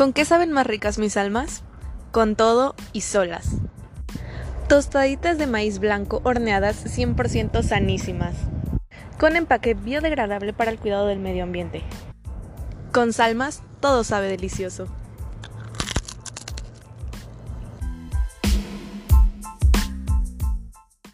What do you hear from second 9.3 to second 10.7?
empaque biodegradable para